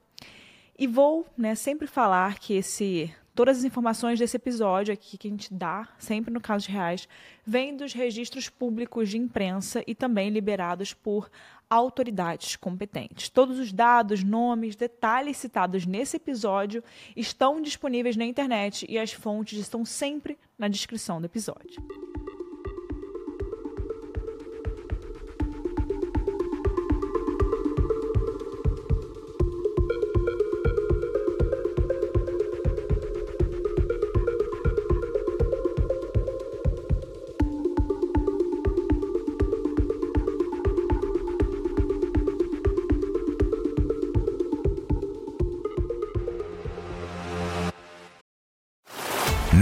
[0.78, 5.30] E vou né, sempre falar que esse Todas as informações desse episódio aqui que a
[5.30, 7.06] gente dá, sempre no Casos Reais,
[7.46, 11.30] vêm dos registros públicos de imprensa e também liberados por
[11.68, 13.28] autoridades competentes.
[13.28, 16.82] Todos os dados, nomes, detalhes citados nesse episódio
[17.14, 21.82] estão disponíveis na internet e as fontes estão sempre na descrição do episódio.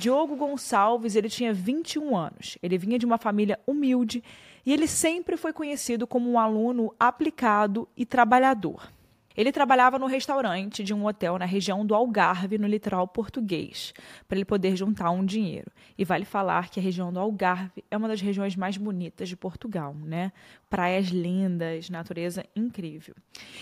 [0.00, 2.56] Diogo Gonçalves, ele tinha 21 anos.
[2.62, 4.24] Ele vinha de uma família humilde
[4.64, 8.90] e ele sempre foi conhecido como um aluno aplicado e trabalhador.
[9.36, 13.92] Ele trabalhava no restaurante de um hotel na região do Algarve, no litoral português,
[14.26, 15.70] para ele poder juntar um dinheiro.
[15.98, 19.36] E vale falar que a região do Algarve é uma das regiões mais bonitas de
[19.36, 20.32] Portugal, né?
[20.70, 23.14] Praias lindas, natureza incrível.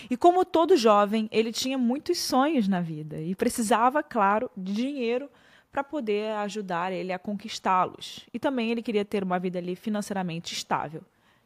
[0.09, 5.29] E como todo jovem, ele tinha muitos sonhos na vida e precisava, claro, de dinheiro
[5.71, 8.25] para poder ajudar ele a conquistá-los.
[8.33, 11.03] E também ele queria ter uma vida ali financeiramente estável.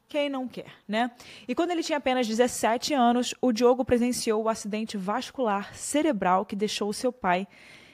[0.07, 1.11] Quem não quer, né?
[1.47, 6.55] E quando ele tinha apenas 17 anos, o Diogo presenciou o acidente vascular cerebral que
[6.55, 7.47] deixou seu pai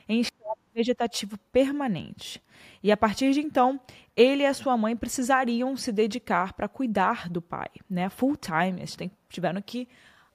[0.07, 2.41] em estado vegetativo permanente.
[2.83, 3.79] E a partir de então,
[4.15, 8.09] ele e a sua mãe precisariam se dedicar para cuidar do pai, né?
[8.09, 8.97] Full time, eles
[9.29, 9.87] tiveram que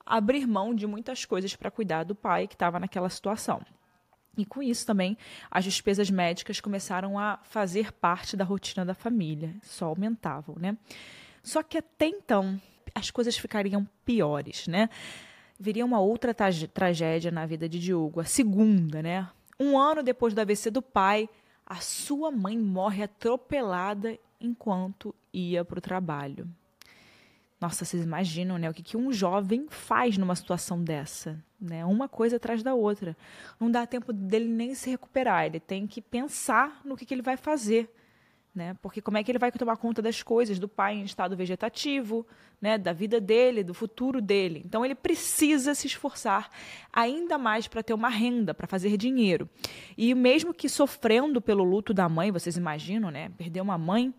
[0.06, 3.60] abrir mão de muitas coisas para cuidar do pai que estava naquela situação.
[4.37, 5.17] E com isso também
[5.50, 10.77] as despesas médicas começaram a fazer parte da rotina da família, só aumentavam, né?
[11.43, 12.61] Só que até então
[12.95, 14.89] as coisas ficariam piores, né?
[15.59, 19.28] Viria uma outra tragédia na vida de Diogo, a segunda, né?
[19.59, 21.28] Um ano depois do AVC do pai,
[21.65, 26.49] a sua mãe morre atropelada enquanto ia para o trabalho.
[27.60, 28.69] Nossa, vocês imaginam, né?
[28.69, 31.84] O que, que um jovem faz numa situação dessa, né?
[31.84, 33.16] Uma coisa atrás da outra.
[33.59, 35.47] Não dá tempo dele nem se recuperar.
[35.47, 37.91] Ele tem que pensar no que, que ele vai fazer,
[38.54, 38.76] né?
[38.82, 42.26] Porque como é que ele vai tomar conta das coisas do pai em estado vegetativo,
[42.60, 42.76] né?
[42.76, 44.60] Da vida dele, do futuro dele.
[44.66, 46.50] Então ele precisa se esforçar
[46.92, 49.48] ainda mais para ter uma renda, para fazer dinheiro.
[49.97, 53.31] E mesmo que sofrendo pelo luto da mãe, vocês imaginam, né?
[53.38, 54.12] Perder uma mãe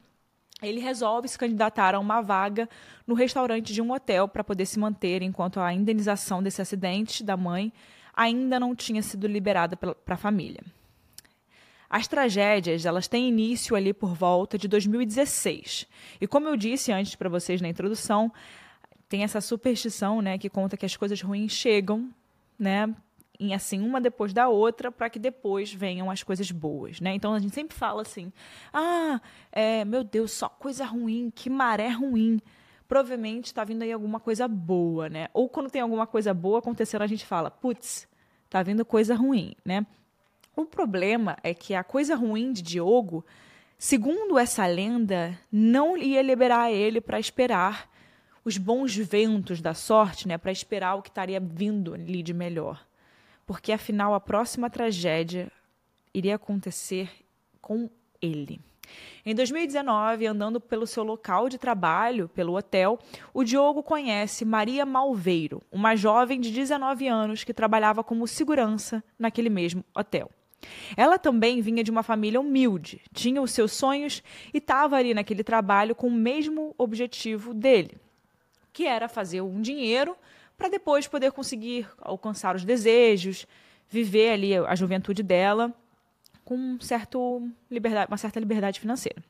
[0.62, 2.70] ele resolve se candidatar a uma vaga
[3.06, 7.35] no restaurante de um hotel para poder se manter enquanto a indenização desse acidente da
[7.35, 7.74] mãe
[8.14, 10.64] ainda não tinha sido liberada para a família.
[11.90, 15.88] As tragédias, elas têm início ali por volta de 2016.
[16.20, 18.32] E como eu disse antes para vocês na introdução,
[19.08, 22.09] tem essa superstição, né, que conta que as coisas ruins chegam,
[22.58, 22.94] né,
[23.40, 27.14] em assim uma depois da outra para que depois venham as coisas boas, né?
[27.14, 28.32] Então a gente sempre fala assim:
[28.73, 29.22] ah,
[29.52, 32.41] é, meu Deus, só coisa ruim, que maré ruim.
[32.87, 35.28] Provavelmente está vindo aí alguma coisa boa, né?
[35.34, 38.08] Ou quando tem alguma coisa boa acontecendo, a gente fala, putz,
[38.46, 39.85] está vindo coisa ruim, né?
[40.55, 43.26] O problema é que a coisa ruim de Diogo,
[43.78, 47.90] segundo essa lenda, não ia liberar ele para esperar
[48.46, 52.85] os bons ventos da sorte, né, para esperar o que estaria vindo ali de melhor.
[53.46, 55.52] Porque afinal a próxima tragédia
[56.14, 57.09] iria acontecer
[57.62, 57.90] com
[58.22, 58.59] ele.
[59.26, 63.00] Em 2019, andando pelo seu local de trabalho, pelo hotel,
[63.34, 69.50] o Diogo conhece Maria Malveiro, uma jovem de 19 anos que trabalhava como segurança naquele
[69.50, 70.30] mesmo hotel.
[70.96, 75.44] Ela também vinha de uma família humilde, tinha os seus sonhos e estava ali naquele
[75.44, 77.98] trabalho com o mesmo objetivo dele,
[78.72, 80.16] que era fazer um dinheiro
[80.57, 83.46] para depois poder conseguir alcançar os desejos,
[83.87, 85.73] viver ali a juventude dela
[86.43, 87.41] com um certo
[88.07, 89.22] uma certa liberdade financeira.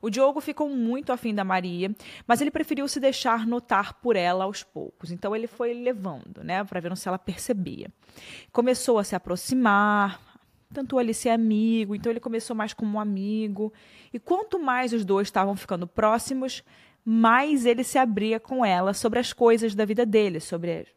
[0.00, 1.94] O Diogo ficou muito afim da Maria,
[2.26, 5.10] mas ele preferiu se deixar notar por ela aos poucos.
[5.10, 7.90] Então ele foi levando, né, para ver se ela percebia.
[8.52, 10.20] Começou a se aproximar,
[10.72, 13.72] tentou ali ser amigo, então ele começou mais como um amigo.
[14.12, 16.62] E quanto mais os dois estavam ficando próximos,
[17.08, 20.88] mais ele se abria com ela sobre as coisas da vida dele, sobre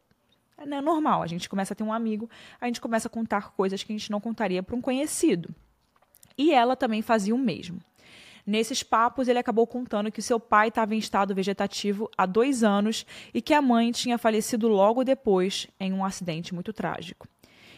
[0.57, 2.27] é normal, a gente começa a ter um amigo,
[2.59, 5.53] a gente começa a contar coisas que a gente não contaria para um conhecido.
[6.35, 7.79] E ela também fazia o mesmo.
[8.45, 13.05] Nesses papos, ele acabou contando que seu pai estava em estado vegetativo há dois anos
[13.31, 17.27] e que a mãe tinha falecido logo depois em um acidente muito trágico.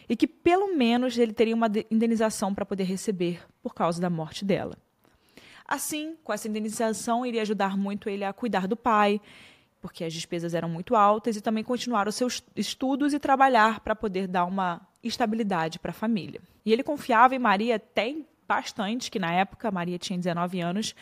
[0.08, 4.44] E que pelo menos ele teria uma indenização para poder receber por causa da morte
[4.44, 4.76] dela.
[5.72, 9.18] Assim, com essa indenização, iria ajudar muito ele a cuidar do pai,
[9.80, 13.96] porque as despesas eram muito altas, e também continuar os seus estudos e trabalhar para
[13.96, 16.42] poder dar uma estabilidade para a família.
[16.62, 18.14] E ele confiava em Maria até
[18.46, 20.94] bastante, que na época Maria tinha 19 anos,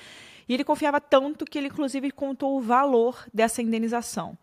[0.48, 4.38] e ele confiava tanto que ele inclusive contou o valor dessa indenização.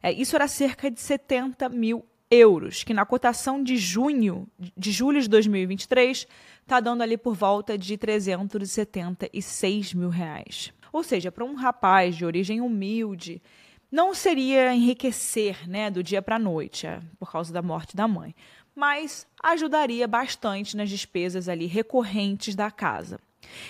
[0.00, 5.20] É, isso era cerca de 70 mil euros, que na cotação de junho, de julho
[5.20, 6.26] de 2023,
[6.62, 10.72] está dando ali por volta de 376 mil reais.
[10.90, 13.42] Ou seja, para um rapaz de origem humilde,
[13.90, 18.08] não seria enriquecer né, do dia para a noite, é, por causa da morte da
[18.08, 18.34] mãe,
[18.74, 23.20] mas ajudaria bastante nas despesas ali recorrentes da casa.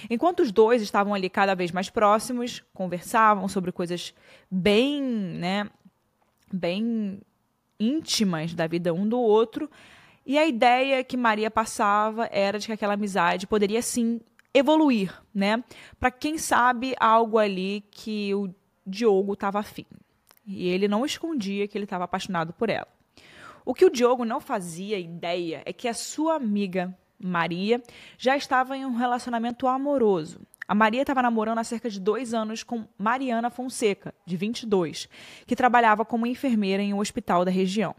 [0.09, 4.15] Enquanto os dois estavam ali cada vez mais próximos, conversavam sobre coisas
[4.49, 5.69] bem, né,
[6.53, 7.21] bem
[7.83, 9.71] íntimas da vida um do outro,
[10.25, 14.21] e a ideia que Maria passava era de que aquela amizade poderia sim
[14.55, 15.65] evoluir, né?
[15.99, 18.55] Para quem sabe algo ali que o
[18.87, 19.87] Diogo estava afim.
[20.47, 22.87] E ele não escondia que ele estava apaixonado por ela.
[23.65, 27.81] O que o Diogo não fazia ideia é que a sua amiga Maria
[28.19, 30.41] já estava em um relacionamento amoroso.
[30.67, 35.09] A Maria estava namorando há cerca de dois anos com Mariana Fonseca, de 22,
[35.47, 37.95] que trabalhava como enfermeira em um hospital da região.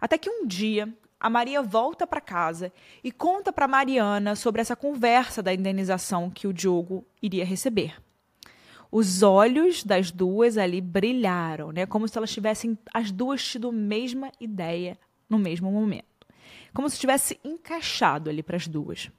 [0.00, 0.88] Até que um dia,
[1.20, 2.72] a Maria volta para casa
[3.02, 7.96] e conta para Mariana sobre essa conversa da indenização que o Diogo iria receber
[8.90, 11.86] os olhos das duas ali brilharam, né?
[11.86, 16.26] Como se elas tivessem as duas tido a mesma ideia no mesmo momento.
[16.72, 19.10] Como se tivesse encaixado ali para as duas.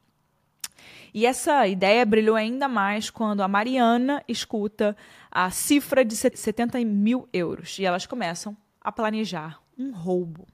[1.14, 4.96] E essa ideia brilhou ainda mais quando a Mariana escuta
[5.32, 10.48] a cifra de 70 mil euros e elas começam a planejar um roubo.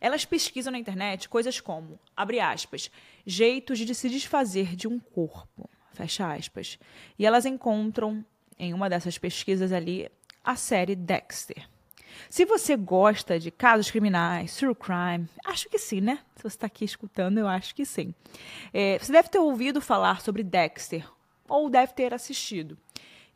[0.00, 2.90] Elas pesquisam na internet coisas como, abre aspas,
[3.26, 6.78] jeitos de se desfazer de um corpo, fecha aspas.
[7.18, 8.24] E elas encontram
[8.58, 10.08] em uma dessas pesquisas ali,
[10.42, 11.68] a série Dexter.
[12.28, 16.18] Se você gosta de casos criminais, true crime, acho que sim, né?
[16.36, 18.14] Se você está aqui escutando, eu acho que sim.
[18.72, 21.08] É, você deve ter ouvido falar sobre Dexter,
[21.48, 22.78] ou deve ter assistido.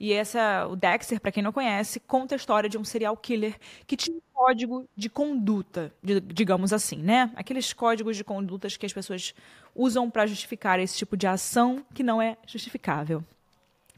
[0.01, 3.59] E essa, o Dexter, para quem não conhece, conta a história de um serial killer
[3.87, 7.33] que tinha um código de conduta, digamos assim, né?
[7.35, 9.35] Aqueles códigos de condutas que as pessoas
[9.75, 13.25] usam para justificar esse tipo de ação que não é justificável.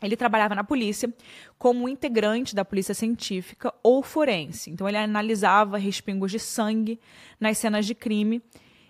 [0.02, 1.12] Ele trabalhava na polícia
[1.58, 4.70] como integrante da polícia científica ou forense.
[4.70, 6.98] Então, ele analisava respingos de sangue
[7.38, 8.42] nas cenas de crime.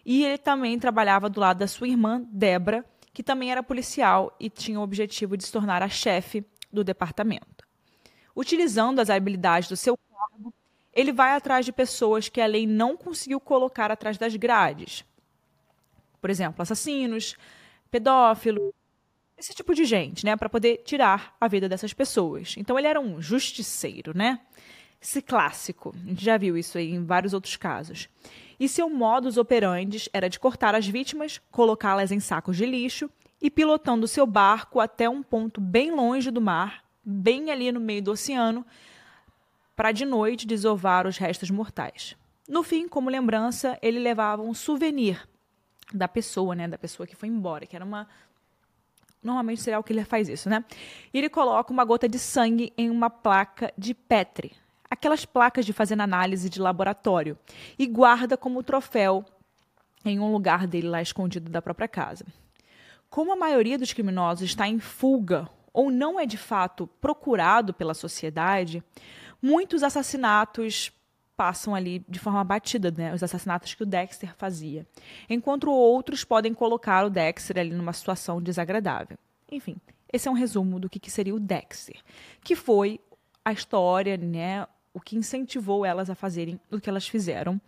[0.05, 4.49] E ele também trabalhava do lado da sua irmã, Debra, que também era policial e
[4.49, 7.67] tinha o objetivo de se tornar a chefe do departamento.
[8.35, 10.55] Utilizando as habilidades do seu cargo,
[10.93, 15.05] ele vai atrás de pessoas que a lei não conseguiu colocar atrás das grades.
[16.21, 17.37] Por exemplo, assassinos,
[17.91, 18.73] pedófilos,
[19.41, 22.55] esse tipo de gente, né, para poder tirar a vida dessas pessoas.
[22.59, 24.39] Então ele era um justiceiro, né?
[25.01, 25.95] Esse clássico.
[26.05, 28.09] A gente já viu isso aí em vários outros casos.
[28.59, 33.51] E seu modus operandi era de cortar as vítimas, colocá-las em sacos de lixo e
[33.51, 38.11] pilotando seu barco até um ponto bem longe do mar, bem ali no meio do
[38.11, 38.65] oceano,
[39.75, 42.15] para de noite desovar os restos mortais.
[42.47, 45.27] No fim, como lembrança, ele levava um souvenir
[45.95, 48.07] da pessoa, né, da pessoa que foi embora, que era uma
[49.23, 50.65] Normalmente o que ele faz isso, né?
[51.13, 54.53] E ele coloca uma gota de sangue em uma placa de Petri,
[54.91, 57.39] aquelas placas de fazer análise de laboratório,
[57.79, 59.25] e guarda como troféu
[60.05, 62.25] em um lugar dele lá escondido da própria casa.
[63.11, 67.93] Como a maioria dos criminosos está em fuga ou não é de fato procurado pela
[67.93, 68.83] sociedade,
[69.43, 70.93] muitos assassinatos
[71.41, 73.15] passam ali de forma batida, né?
[73.15, 74.87] Os assassinatos que o Dexter fazia.
[75.27, 79.17] Enquanto outros podem colocar o Dexter ali numa situação desagradável.
[79.51, 79.79] Enfim,
[80.13, 81.99] esse é um resumo do que, que seria o Dexter,
[82.45, 83.01] que foi
[83.43, 84.67] a história, né?
[84.93, 87.59] O que incentivou elas a fazerem o que elas fizeram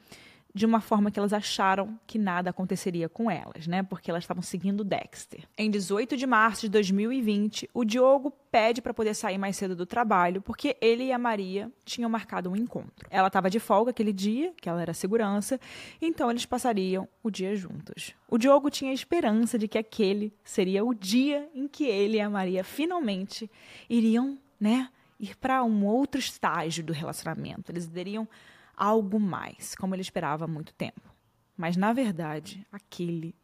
[0.54, 3.82] de uma forma que elas acharam que nada aconteceria com elas, né?
[3.82, 5.44] Porque elas estavam seguindo Dexter.
[5.56, 9.86] Em 18 de março de 2020, o Diogo pede para poder sair mais cedo do
[9.86, 13.08] trabalho, porque ele e a Maria tinham marcado um encontro.
[13.10, 15.58] Ela estava de folga aquele dia, que ela era segurança,
[16.00, 18.14] então eles passariam o dia juntos.
[18.28, 22.28] O Diogo tinha esperança de que aquele seria o dia em que ele e a
[22.28, 23.50] Maria finalmente
[23.88, 27.72] iriam, né, ir para um outro estágio do relacionamento.
[27.72, 28.28] Eles iriam
[28.76, 31.12] algo mais, como ele esperava há muito tempo.
[31.56, 33.34] Mas, na verdade, aquele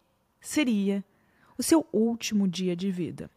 [0.40, 1.04] seria
[1.56, 3.30] o seu último dia de vida.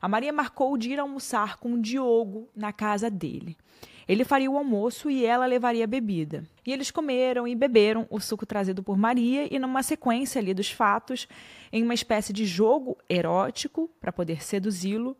[0.00, 3.56] A Maria marcou de ir almoçar com o Diogo na casa dele.
[4.08, 6.44] Ele faria o almoço e ela levaria a bebida.
[6.66, 10.70] E eles comeram e beberam o suco trazido por Maria e numa sequência ali dos
[10.70, 11.28] fatos,
[11.70, 15.16] em uma espécie de jogo erótico para poder seduzi-lo,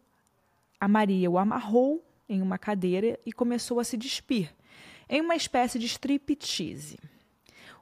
[0.81, 4.51] a Maria o amarrou em uma cadeira e começou a se despir
[5.11, 6.97] em uma espécie de striptease.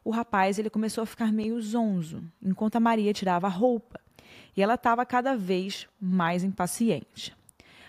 [0.03, 4.01] O rapaz ele começou a ficar meio zonzo, enquanto a Maria tirava a roupa,
[4.57, 7.37] e ela estava cada vez mais impaciente.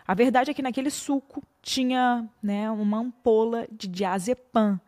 [0.06, 4.80] A verdade é que naquele suco tinha né, uma ampola de diazepam,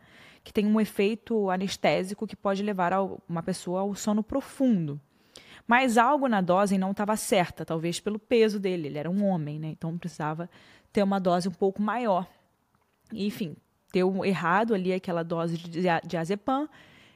[0.44, 2.92] que tem um efeito anestésico que pode levar
[3.30, 5.00] uma pessoa ao sono profundo.
[5.66, 9.60] Mas algo na dose não estava certa, talvez pelo peso dele, ele era um homem,
[9.60, 9.68] né?
[9.68, 10.50] então precisava
[10.92, 12.28] ter uma dose um pouco maior.
[13.14, 13.56] enfim,
[13.92, 16.68] deu errado ali aquela dose de diazepam.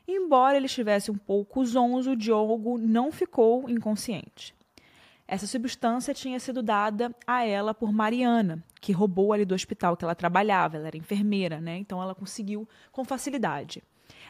[0.07, 4.53] Embora ele estivesse um pouco zonzo, o Diogo não ficou inconsciente.
[5.27, 10.05] Essa substância tinha sido dada a ela por Mariana, que roubou ali do hospital que
[10.05, 11.77] ela trabalhava, ela era enfermeira, né?
[11.77, 13.81] Então ela conseguiu com facilidade.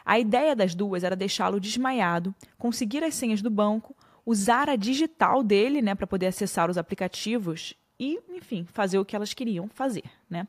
[0.06, 5.42] A ideia das duas era deixá-lo desmaiado, conseguir as senhas do banco, usar a digital
[5.42, 10.04] dele, né, para poder acessar os aplicativos e, enfim, fazer o que elas queriam fazer,
[10.28, 10.48] né?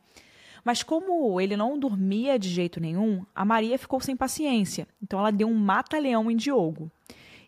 [0.67, 4.85] Mas como ele não dormia de jeito nenhum, a Maria ficou sem paciência.
[5.01, 6.91] Então ela deu um mata-leão em Diogo.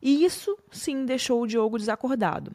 [0.01, 2.53] E isso sim deixou o Diogo desacordado.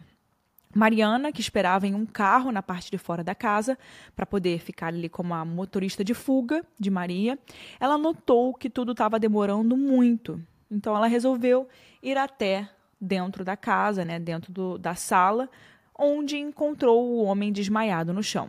[0.75, 3.79] Mariana, que esperava em um carro na parte de fora da casa
[4.17, 7.39] para poder ficar ali como a motorista de fuga de Maria,
[7.79, 10.41] ela notou que tudo estava demorando muito.
[10.71, 11.69] Então ela resolveu
[12.03, 15.47] ir até dentro da casa, né, dentro do, da sala,
[15.95, 18.49] onde encontrou o homem desmaiado no chão.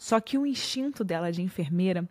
[0.00, 2.08] Só que o instinto dela de enfermeira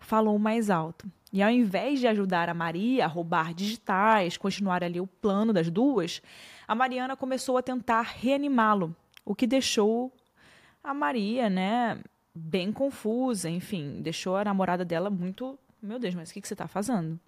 [0.00, 1.08] falou mais alto.
[1.32, 5.70] E ao invés de ajudar a Maria a roubar digitais, continuar ali o plano das
[5.70, 6.20] duas,
[6.66, 10.12] a Mariana começou a tentar reanimá-lo, o que deixou
[10.82, 12.00] a Maria, né,
[12.34, 16.54] bem confusa, enfim, deixou a namorada dela muito, meu Deus, mas o que, que você
[16.54, 17.20] está fazendo?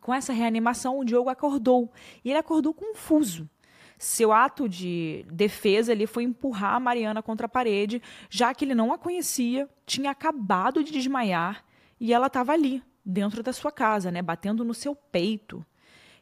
[0.00, 1.90] Com essa reanimação, o Diogo acordou,
[2.24, 3.50] e ele acordou confuso.
[3.98, 8.74] Seu ato de defesa ali foi empurrar a Mariana contra a parede, já que ele
[8.74, 11.64] não a conhecia, tinha acabado de desmaiar
[11.98, 15.64] e ela estava ali, dentro da sua casa, né, batendo no seu peito.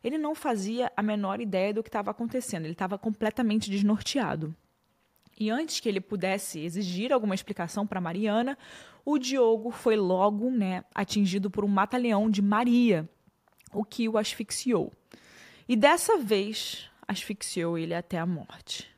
[0.02, 4.54] Ele não fazia a menor ideia do que estava acontecendo, ele estava completamente desnorteado.
[5.38, 8.56] E antes que ele pudesse exigir alguma explicação para Mariana,
[9.04, 13.08] o Diogo foi logo né, atingido por um mata-leão de Maria,
[13.72, 14.92] o que o asfixiou.
[15.68, 18.88] E dessa vez, asfixiou ele até a morte.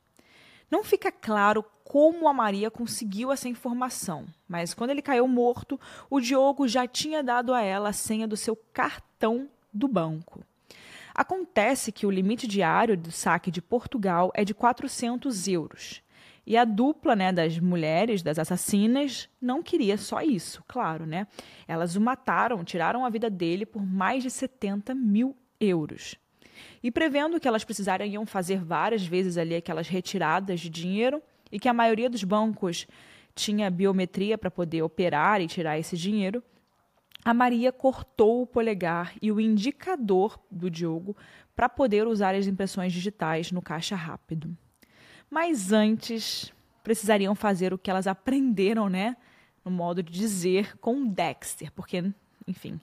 [0.70, 5.78] Não fica claro como a Maria conseguiu essa informação, mas quando ele caiu morto,
[6.10, 10.44] o Diogo já tinha dado a ela a senha do seu cartão do banco.
[11.14, 16.02] Acontece que o limite diário do saque de Portugal é de 400 euros.
[16.46, 21.26] E a dupla né, das mulheres, das assassinas, não queria só isso, claro, né?
[21.66, 26.16] Elas o mataram, tiraram a vida dele por mais de 70 mil euros.
[26.82, 31.68] E prevendo que elas precisariam fazer várias vezes ali aquelas retiradas de dinheiro e que
[31.68, 32.86] a maioria dos bancos
[33.34, 36.42] tinha biometria para poder operar e tirar esse dinheiro,
[37.25, 41.16] a Maria cortou o polegar e o indicador do Diogo
[41.56, 44.56] para poder usar as impressões digitais no caixa rápido.
[45.28, 46.52] Mas antes,
[46.84, 49.16] precisariam fazer o que elas aprenderam, né?
[49.64, 52.12] No modo de dizer com Dexter, porque,
[52.46, 52.80] enfim,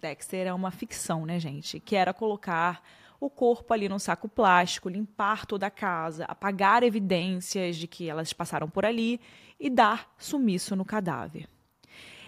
[0.00, 1.80] Dexter é uma ficção, né, gente?
[1.80, 2.82] Que era colocar
[3.20, 8.32] o corpo ali num saco plástico, limpar toda a casa, apagar evidências de que elas
[8.32, 9.20] passaram por ali
[9.58, 11.48] e dar sumiço no cadáver.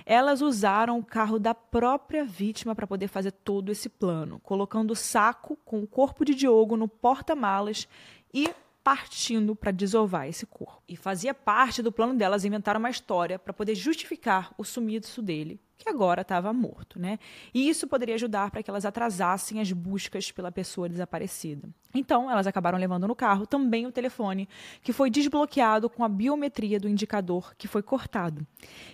[0.04, 4.96] Elas usaram o carro da própria vítima para poder fazer todo esse plano, colocando o
[4.96, 7.86] saco com o corpo de Diogo no porta-malas
[8.34, 8.52] e
[8.90, 10.82] partindo para desovar esse corpo.
[10.88, 15.60] E fazia parte do plano delas inventar uma história para poder justificar o sumiço dele,
[15.78, 17.16] que agora estava morto, né?
[17.54, 21.68] E isso poderia ajudar para que elas atrasassem as buscas pela pessoa desaparecida.
[21.94, 24.48] Então, elas acabaram levando no carro também o telefone,
[24.82, 28.44] que foi desbloqueado com a biometria do indicador que foi cortado.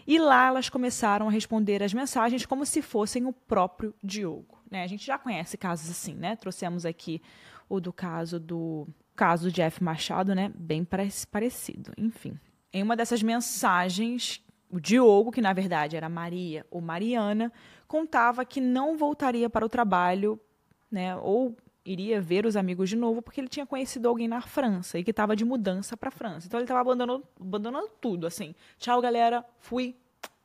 [0.06, 4.58] E lá elas começaram a responder as mensagens como se fossem o próprio Diogo.
[4.70, 4.82] Né?
[4.82, 6.36] A gente já conhece casos assim, né?
[6.36, 7.22] Trouxemos aqui
[7.66, 8.86] o do caso do
[9.16, 10.52] caso do Jeff Machado, né?
[10.54, 10.86] Bem
[11.30, 11.92] parecido.
[11.98, 12.38] Enfim.
[12.72, 17.52] Em uma dessas mensagens o Diogo, que na verdade era Maria ou Mariana,
[17.86, 20.40] contava que não voltaria para o trabalho,
[20.90, 24.98] né, ou iria ver os amigos de novo porque ele tinha conhecido alguém na França
[24.98, 26.46] e que estava de mudança para a França.
[26.46, 28.54] Então ele estava abandonando, abandonando tudo, assim.
[28.76, 29.94] Tchau, galera, fui,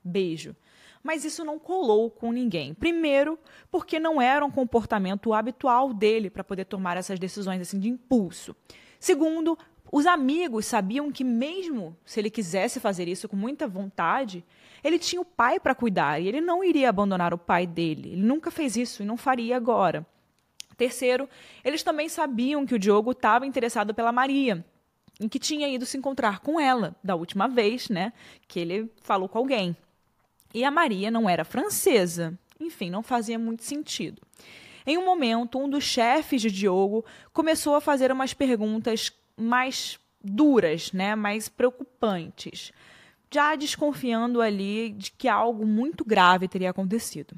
[0.04, 0.56] beijo.
[1.04, 2.74] Mas isso não colou com ninguém.
[2.74, 3.38] Primeiro,
[3.72, 8.56] porque não era um comportamento habitual dele para poder tomar essas decisões assim de impulso.
[9.00, 9.58] Segundo,
[9.92, 14.46] os amigos sabiam que, mesmo se ele quisesse fazer isso com muita vontade,
[14.84, 18.14] ele tinha o pai para cuidar e ele não iria abandonar o pai dele.
[18.14, 20.06] Ele nunca fez isso e não faria agora.
[20.78, 21.28] Terceiro,
[21.64, 24.66] eles também sabiam que o Diogo estava interessado pela Maria,
[25.20, 28.14] em que tinha ido se encontrar com ela da última vez, né,
[28.48, 29.76] que ele falou com alguém.
[30.54, 32.38] E a Maria não era francesa.
[32.60, 34.22] Enfim, não fazia muito sentido.
[34.86, 40.92] Em um momento, um dos chefes de Diogo começou a fazer umas perguntas mais duras,
[40.92, 42.72] né, mais preocupantes,
[43.32, 47.36] já desconfiando ali de que algo muito grave teria acontecido.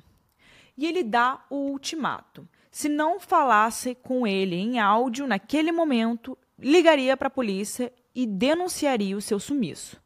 [0.78, 2.48] E ele dá o ultimato.
[2.72, 9.16] Se não falasse com ele em áudio naquele momento, ligaria para a polícia e denunciaria
[9.16, 10.02] o seu sumiço.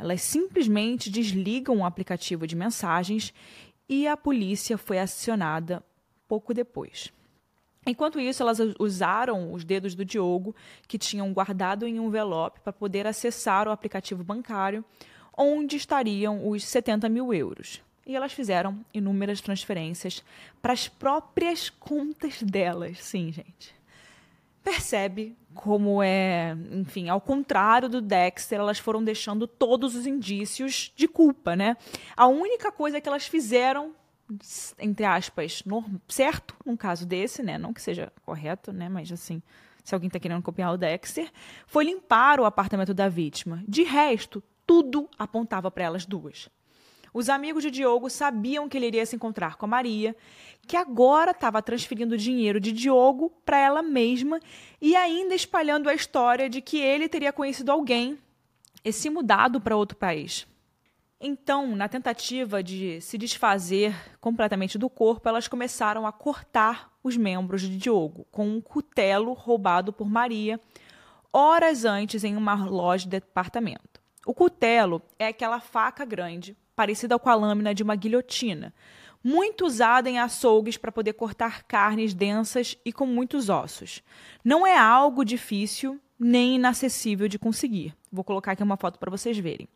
[0.00, 3.34] Elas simplesmente desligam o aplicativo de mensagens
[3.86, 5.84] e a polícia foi acionada
[6.26, 7.12] pouco depois.
[7.86, 10.56] Enquanto isso, elas usaram os dedos do Diogo,
[10.88, 14.82] que tinham guardado em um envelope, para poder acessar o aplicativo bancário,
[15.36, 17.82] onde estariam os 70 mil euros.
[18.06, 20.24] E elas fizeram inúmeras transferências
[20.62, 23.04] para as próprias contas delas.
[23.04, 23.79] Sim, gente.
[24.62, 31.08] Percebe como é, enfim, ao contrário do Dexter, elas foram deixando todos os indícios de
[31.08, 31.76] culpa, né?
[32.16, 33.94] A única coisa que elas fizeram
[34.78, 35.62] entre aspas,
[36.06, 37.58] certo, num caso desse, né?
[37.58, 38.88] Não que seja correto, né?
[38.88, 39.42] Mas assim,
[39.82, 41.30] se alguém está querendo copiar o Dexter,
[41.66, 43.62] foi limpar o apartamento da vítima.
[43.66, 46.48] De resto, tudo apontava para elas duas.
[47.12, 50.14] Os amigos de Diogo sabiam que ele iria se encontrar com a Maria,
[50.66, 54.40] que agora estava transferindo dinheiro de Diogo para ela mesma
[54.80, 58.18] e ainda espalhando a história de que ele teria conhecido alguém
[58.84, 60.46] e se mudado para outro país.
[61.20, 67.60] Então, na tentativa de se desfazer completamente do corpo, elas começaram a cortar os membros
[67.60, 70.58] de Diogo com um cutelo roubado por Maria
[71.32, 74.00] horas antes em uma loja de departamento.
[74.26, 78.72] O cutelo é aquela faca grande, parecida com a lâmina de uma guilhotina,
[79.22, 84.02] muito usada em açougues para poder cortar carnes densas e com muitos ossos.
[84.44, 87.94] Não é algo difícil nem inacessível de conseguir.
[88.10, 89.68] Vou colocar aqui uma foto para vocês verem.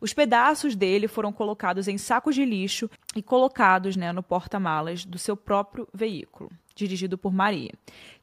[0.00, 5.18] Os pedaços dele foram colocados em sacos de lixo e colocados né, no porta-malas do
[5.18, 7.72] seu próprio veículo, dirigido por Maria,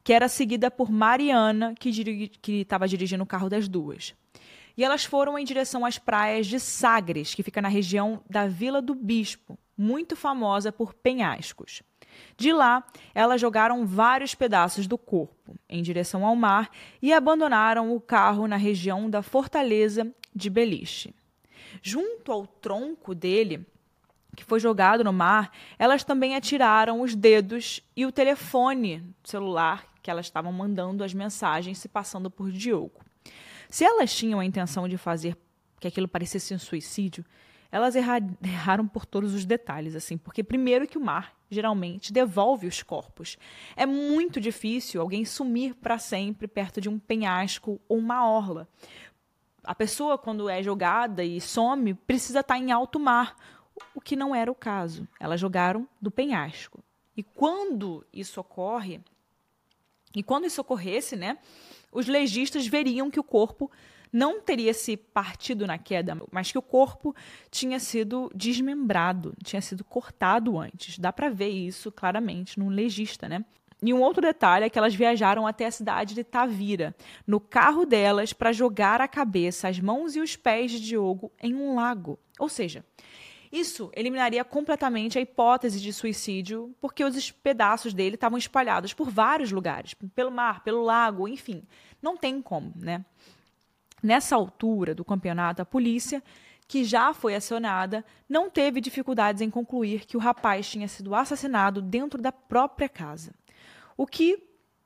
[0.04, 4.14] que era seguida por Mariana, que estava dirigindo o carro das duas.
[4.76, 8.80] E elas foram em direção às praias de Sagres, que fica na região da Vila
[8.80, 11.82] do Bispo, muito famosa por penhascos.
[12.36, 18.00] De lá, elas jogaram vários pedaços do corpo em direção ao mar e abandonaram o
[18.00, 21.14] carro na região da Fortaleza de Beliche.
[21.80, 23.66] Junto ao tronco dele,
[24.36, 30.10] que foi jogado no mar, elas também atiraram os dedos e o telefone celular que
[30.10, 33.00] elas estavam mandando as mensagens se passando por Diogo.
[33.72, 35.36] Se elas tinham a intenção de fazer
[35.80, 37.24] que aquilo parecesse um suicídio,
[37.70, 42.82] elas erraram por todos os detalhes, assim, porque primeiro que o mar geralmente devolve os
[42.82, 43.38] corpos.
[43.74, 48.68] É muito difícil alguém sumir para sempre perto de um penhasco ou uma orla
[49.64, 53.36] a pessoa, quando é jogada e some, precisa estar em alto mar,
[53.94, 55.06] o que não era o caso.
[55.20, 56.82] Elas jogaram do penhasco.
[57.16, 59.00] E quando isso ocorre,
[60.14, 61.38] e quando isso ocorresse, né,
[61.92, 63.70] os legistas veriam que o corpo
[64.12, 67.14] não teria se partido na queda, mas que o corpo
[67.50, 70.98] tinha sido desmembrado, tinha sido cortado antes.
[70.98, 73.44] Dá para ver isso claramente no legista, né?
[73.82, 76.94] E um outro detalhe é que elas viajaram até a cidade de Tavira,
[77.26, 81.52] no carro delas, para jogar a cabeça, as mãos e os pés de Diogo em
[81.54, 82.16] um lago.
[82.38, 82.84] Ou seja,
[83.52, 89.52] isso eliminaria completamente a hipótese de suicídio, porque os pedaços dele estavam espalhados por vários
[89.52, 91.62] lugares, pelo mar, pelo lago, enfim.
[92.00, 93.04] Não tem como, né?
[94.02, 96.22] Nessa altura do campeonato, a polícia,
[96.66, 101.82] que já foi acionada, não teve dificuldades em concluir que o rapaz tinha sido assassinado
[101.82, 103.32] dentro da própria casa
[103.96, 104.42] o que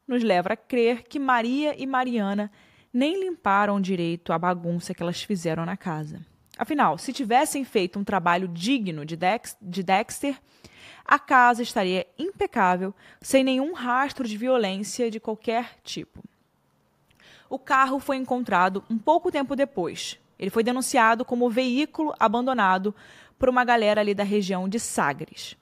[0.06, 2.50] nos leva a crer que Maria e Mariana
[2.92, 6.20] nem limparam direito a bagunça que elas fizeram na casa.
[6.58, 10.40] Afinal, se tivessem feito um trabalho digno de, Dex de Dexter,
[11.04, 16.22] a casa estaria impecável, sem nenhum rastro de violência de qualquer tipo.
[17.48, 20.18] O carro foi encontrado um pouco tempo depois.
[20.38, 22.94] Ele foi denunciado como veículo abandonado
[23.38, 25.56] por uma galera ali da região de Sagres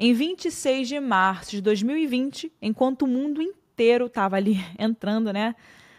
[0.00, 5.54] em 26 de março de 2020, enquanto o mundo inteiro estava ali entrando, né,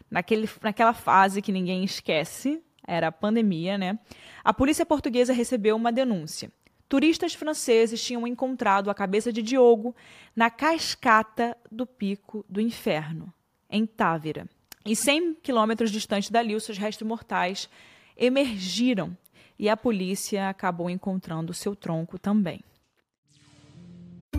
[0.10, 4.00] naquele, naquela fase que ninguém esquece, era a pandemia, né?
[4.44, 6.52] A polícia portuguesa recebeu uma denúncia.
[6.89, 9.96] Turistas franceses tinham encontrado a cabeça de Diogo
[10.36, 13.34] na cascata do Pico do Inferno,
[13.70, 14.46] em Távira.
[14.86, 17.70] E 100 quilômetros distante dali, os seus restos mortais
[18.17, 19.15] emergiram
[19.58, 22.62] e a polícia acabou encontrando seu tronco também.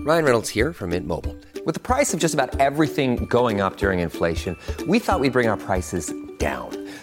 [0.04, 1.36] Ryan Reynolds here from Mint Mobile.
[1.64, 4.56] With the price of just about everything going up during inflation,
[4.88, 6.81] we thought we'd bring our prices down.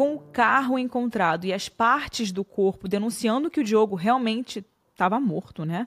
[0.00, 5.20] com o carro encontrado e as partes do corpo denunciando que o Diogo realmente estava
[5.20, 5.86] morto, né?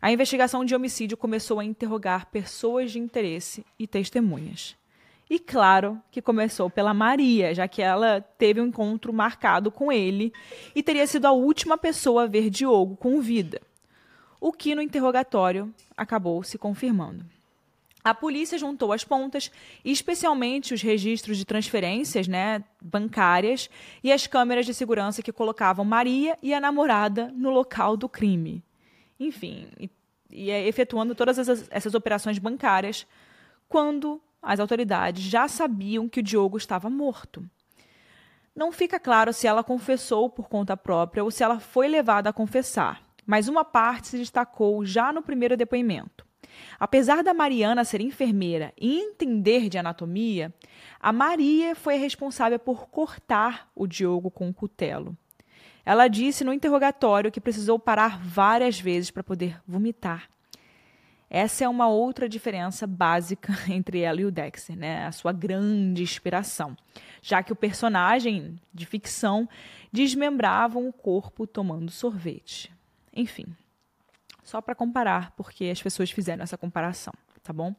[0.00, 4.74] A investigação de homicídio começou a interrogar pessoas de interesse e testemunhas.
[5.30, 10.32] E claro que começou pela Maria, já que ela teve um encontro marcado com ele
[10.74, 13.62] e teria sido a última pessoa a ver Diogo com vida.
[14.40, 17.24] O que no interrogatório acabou se confirmando.
[18.04, 19.50] A polícia juntou as pontas,
[19.84, 23.70] especialmente os registros de transferências né, bancárias
[24.02, 28.62] e as câmeras de segurança que colocavam Maria e a namorada no local do crime.
[29.20, 29.90] Enfim, e,
[30.30, 33.06] e é efetuando todas essas, essas operações bancárias
[33.68, 37.48] quando as autoridades já sabiam que o Diogo estava morto.
[38.54, 42.32] Não fica claro se ela confessou por conta própria ou se ela foi levada a
[42.32, 46.26] confessar, mas uma parte se destacou já no primeiro depoimento.
[46.78, 50.52] Apesar da Mariana ser enfermeira e entender de anatomia,
[51.00, 55.16] a Maria foi responsável por cortar o Diogo com um cutelo.
[55.84, 60.28] Ela disse no interrogatório que precisou parar várias vezes para poder vomitar.
[61.34, 65.06] Essa é uma outra diferença básica entre ela e o Dexter, né?
[65.06, 66.76] A sua grande inspiração,
[67.22, 69.48] já que o personagem de ficção
[69.90, 72.70] desmembrava o corpo tomando sorvete.
[73.14, 73.46] Enfim,
[74.42, 77.74] só para comparar, porque as pessoas fizeram essa comparação, tá bom?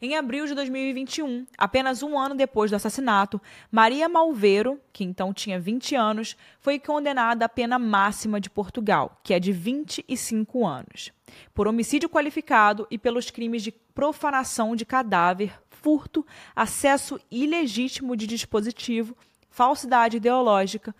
[0.00, 3.40] Em abril de 2021, apenas um ano depois do assassinato,
[3.70, 9.34] Maria Malveiro, que então tinha 20 anos, foi condenada à pena máxima de Portugal, que
[9.34, 11.12] é de 25 anos,
[11.52, 19.16] por homicídio qualificado e pelos crimes de profanação de cadáver, furto, acesso ilegítimo de dispositivo,
[19.50, 20.94] falsidade ideológica,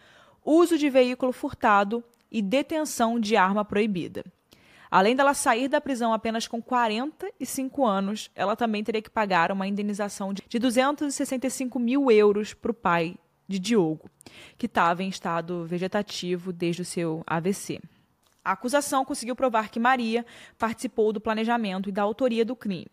[0.44, 4.24] uso de veículo furtado e detenção de arma proibida.
[4.90, 9.66] Além dela sair da prisão apenas com 45 anos, ela também teria que pagar uma
[9.66, 14.10] indenização de 265 mil euros para o pai de Diogo,
[14.56, 17.80] que estava em estado vegetativo desde o seu AVC.
[18.44, 20.24] A acusação conseguiu provar que Maria
[20.58, 22.86] participou do planejamento e da autoria do crime,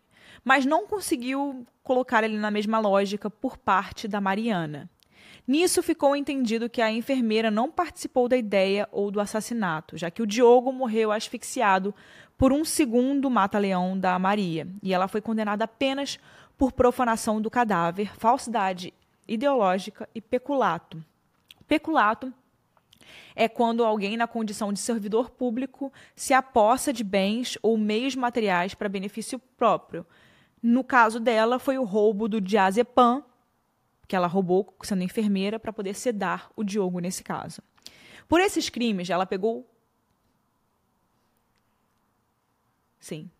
[0.44, 4.90] mas não conseguiu colocar ele na mesma lógica por parte da Mariana.
[5.46, 10.20] Nisso ficou entendido que a enfermeira não participou da ideia ou do assassinato, já que
[10.20, 11.94] o Diogo morreu asfixiado
[12.36, 16.18] por um segundo mata-leão da Maria, e ela foi condenada apenas
[16.58, 18.92] por profanação do cadáver, falsidade
[19.28, 21.02] ideológica e peculato.
[21.68, 22.32] Peculato
[23.34, 28.74] é quando alguém, na condição de servidor público, se apossa de bens ou meios materiais
[28.74, 30.04] para benefício próprio.
[30.62, 33.22] No caso dela, foi o roubo do diazepam,
[34.06, 37.62] que ela roubou sendo enfermeira, para poder sedar o Diogo nesse caso.
[38.28, 39.68] Por esses crimes, ela pegou.
[42.98, 43.30] Sim.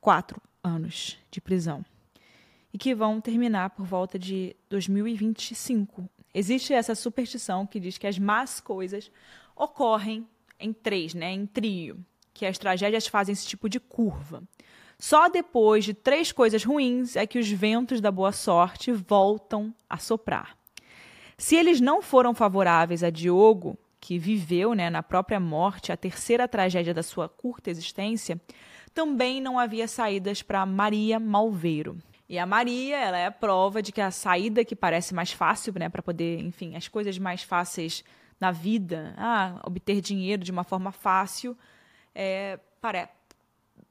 [0.00, 1.84] Quatro anos de prisão.
[2.72, 8.18] E que vão terminar por volta de 2025, Existe essa superstição que diz que as
[8.18, 9.10] más coisas
[9.56, 10.26] ocorrem
[10.60, 12.04] em três, né, em trio,
[12.34, 14.42] que as tragédias fazem esse tipo de curva.
[14.98, 19.96] Só depois de três coisas ruins é que os ventos da boa sorte voltam a
[19.96, 20.56] soprar.
[21.36, 26.48] Se eles não foram favoráveis a Diogo, que viveu né, na própria morte a terceira
[26.48, 28.40] tragédia da sua curta existência,
[28.92, 31.96] também não havia saídas para Maria Malveiro.
[32.28, 35.72] E a Maria, ela é a prova de que a saída que parece mais fácil,
[35.78, 38.02] né, para poder, enfim, as coisas mais fáceis
[38.40, 41.56] na vida, ah, obter dinheiro de uma forma fácil,
[42.14, 42.58] é,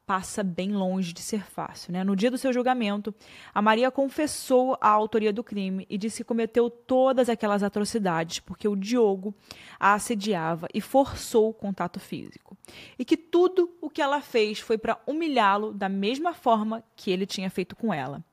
[0.07, 1.91] passa bem longe de ser fácil.
[1.91, 2.01] Né?
[2.01, 3.13] No dia do seu julgamento,
[3.53, 8.69] a Maria confessou a autoria do crime e disse que cometeu todas aquelas atrocidades porque
[8.69, 9.35] o Diogo
[9.77, 12.57] a assediava e forçou o contato físico.
[12.97, 17.25] E que tudo o que ela fez foi para humilhá-lo da mesma forma que ele
[17.25, 18.23] tinha feito com ela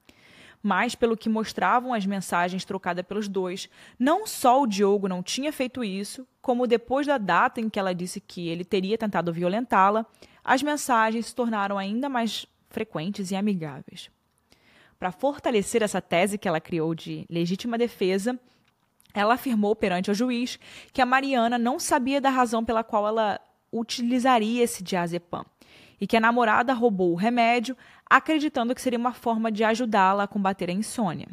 [0.66, 5.52] mas pelo que mostravam as mensagens trocadas pelos dois, não só o Diogo não tinha
[5.52, 10.06] feito isso, como depois da data em que ela disse que ele teria tentado violentá-la,
[10.44, 14.10] as mensagens se tornaram ainda mais frequentes e amigáveis.
[14.98, 18.38] Para fortalecer essa tese que ela criou de legítima defesa,
[19.14, 20.58] ela afirmou perante o juiz
[20.92, 23.40] que a Mariana não sabia da razão pela qual ela
[23.72, 25.44] utilizaria esse diazepam
[26.00, 27.76] e que a namorada roubou o remédio,
[28.08, 31.28] acreditando que seria uma forma de ajudá-la a combater a insônia.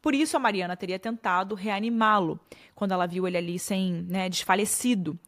[0.00, 2.38] Por isso, a Mariana teria tentado reanimá-lo
[2.74, 5.18] quando ela viu ele ali sem né, desfalecido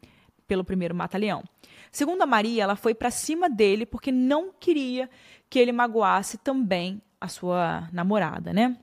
[0.47, 1.43] pelo primeiro mata-leão.
[1.91, 5.09] Segundo a Maria, ela foi para cima dele porque não queria
[5.49, 8.77] que ele magoasse também a sua namorada, né?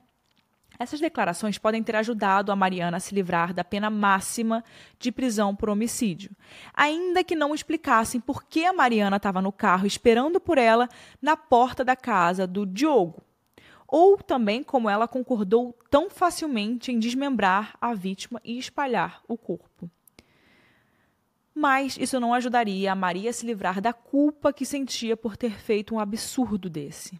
[0.79, 4.63] Essas declarações podem ter ajudado a Mariana a se livrar da pena máxima
[4.99, 6.31] de prisão por homicídio,
[6.75, 10.89] ainda que não explicassem por que a Mariana estava no carro esperando por ela
[11.21, 13.23] na porta da casa do Diogo,
[13.89, 19.91] ou também como ela concordou tão facilmente em desmembrar a vítima e espalhar o corpo.
[21.59, 25.53] Mas isso não ajudaria a Maria a se livrar da culpa que sentia por ter
[25.53, 27.19] feito um absurdo desse.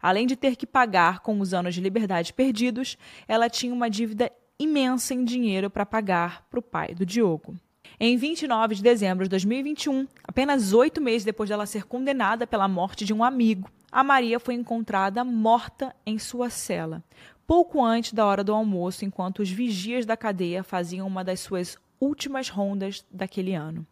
[0.00, 2.96] Além de ter que pagar com os anos de liberdade perdidos,
[3.28, 7.54] ela tinha uma dívida imensa em dinheiro para pagar para o pai do Diogo.
[8.00, 13.04] Em 29 de dezembro de 2021, apenas oito meses depois dela ser condenada pela morte
[13.04, 17.04] de um amigo, a Maria foi encontrada morta em sua cela,
[17.46, 21.76] pouco antes da hora do almoço, enquanto os vigias da cadeia faziam uma das suas
[22.00, 23.86] últimas rondas daquele ano.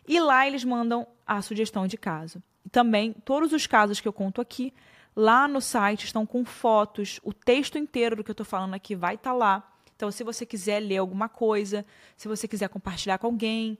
[0.07, 2.41] e lá eles mandam a sugestão de caso.
[2.65, 4.73] E também todos os casos que eu conto aqui
[5.15, 8.95] Lá no site estão com fotos, o texto inteiro do que eu estou falando aqui
[8.95, 9.71] vai estar tá lá.
[9.95, 11.85] Então, se você quiser ler alguma coisa,
[12.17, 13.77] se você quiser compartilhar com alguém,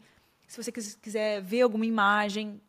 [0.48, 2.62] se você quiser ver alguma imagem,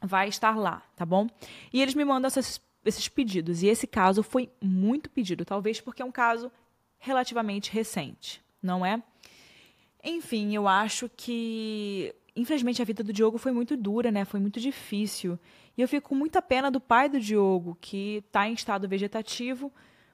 [0.00, 1.26] vai estar lá, tá bom?
[1.72, 3.64] E eles me mandam essas, esses pedidos.
[3.64, 6.52] E esse caso foi muito pedido, talvez porque é um caso
[7.00, 9.02] relativamente recente, não é?
[10.04, 14.24] Enfim, eu acho que infelizmente a vida do Diogo foi muito dura, né?
[14.24, 15.38] Foi muito difícil.
[15.76, 19.72] E eu fico com muita pena do pai do Diogo, que está em estado vegetativo,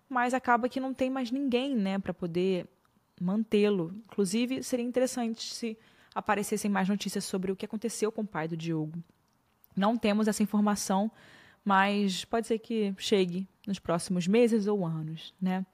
[0.09, 2.67] mas acaba que não tem mais ninguém né, para poder
[3.21, 3.93] mantê-lo.
[4.07, 5.79] Inclusive, seria interessante se
[6.15, 9.03] aparecessem mais notícias sobre o que aconteceu com o pai do Diogo.
[9.77, 11.11] Não temos essa informação,
[11.65, 15.35] mas pode ser que chegue nos próximos meses ou anos.
[15.41, 15.67] Né?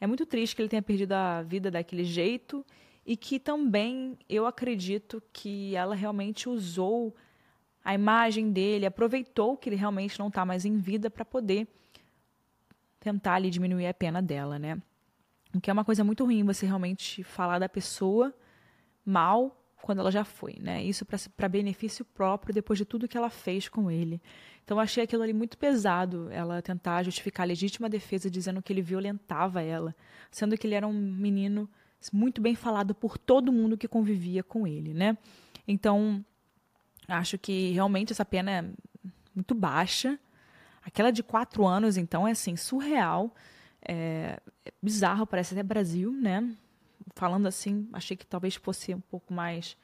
[0.00, 2.64] É muito triste que ele tenha perdido a vida daquele jeito
[3.06, 7.14] e que também eu acredito que ela realmente usou
[7.84, 11.68] a imagem dele, aproveitou que ele realmente não está mais em vida para poder
[12.98, 14.82] tentar ali diminuir a pena dela, né?
[15.54, 18.34] O que é uma coisa muito ruim você realmente falar da pessoa
[19.04, 20.82] mal quando ela já foi, né?
[20.82, 24.20] Isso para benefício próprio depois de tudo que ela fez com ele.
[24.64, 28.82] Então achei aquilo ali muito pesado, ela tentar justificar a legítima defesa dizendo que ele
[28.82, 29.94] violentava ela,
[30.28, 31.70] sendo que ele era um menino
[32.12, 35.16] muito bem falado por todo mundo que convivia com ele, né?
[35.66, 36.24] Então
[37.08, 38.64] Acho que realmente essa pena é
[39.34, 40.18] muito baixa.
[40.82, 43.34] Aquela de quatro anos, então, é assim, surreal.
[43.86, 46.52] É, é bizarro, parece até Brasil, né?
[47.14, 49.76] Falando assim, achei que talvez fosse um pouco mais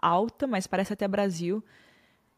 [0.00, 1.64] alta, mas parece até Brasil.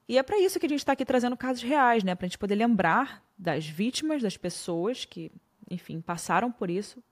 [0.09, 2.15] E é para isso que a gente está aqui trazendo casos reais, né?
[2.15, 5.31] Para a gente poder lembrar das vítimas, das pessoas que,
[5.69, 7.03] enfim, passaram por isso,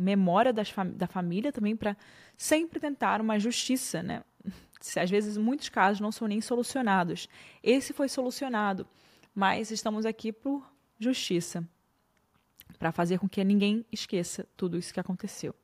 [0.00, 1.96] memória fam da família também, para
[2.36, 4.22] sempre tentar uma justiça, né?
[4.96, 7.28] Às vezes, muitos casos não são nem solucionados.
[7.62, 8.86] Esse foi solucionado,
[9.34, 10.66] mas estamos aqui por
[10.98, 11.66] justiça
[12.78, 15.54] para fazer com que ninguém esqueça tudo isso que aconteceu.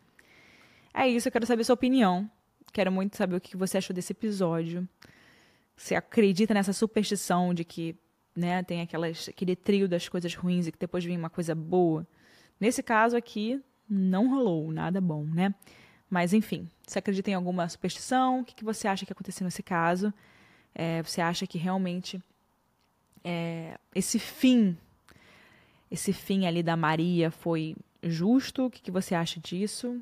[0.92, 2.30] É isso, eu quero saber sua opinião.
[2.72, 4.86] Quero muito saber o que você achou desse episódio.
[5.74, 7.96] Você acredita nessa superstição de que
[8.34, 12.06] né, tem aquelas, aquele trio das coisas ruins e que depois vem uma coisa boa?
[12.60, 15.54] Nesse caso aqui, não rolou nada bom, né?
[16.08, 18.40] Mas, enfim, você acredita em alguma superstição?
[18.40, 20.12] O que, que você acha que aconteceu nesse caso?
[20.74, 22.22] É, você acha que realmente
[23.24, 24.76] é, esse fim,
[25.90, 28.66] esse fim ali da Maria foi justo?
[28.66, 30.00] O que, que você acha disso?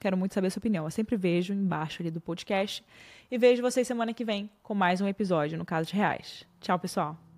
[0.00, 0.84] Quero muito saber a sua opinião.
[0.84, 2.84] Eu sempre vejo embaixo ali do podcast.
[3.30, 6.44] E vejo vocês semana que vem com mais um episódio no Caso de Reais.
[6.60, 7.31] Tchau, pessoal.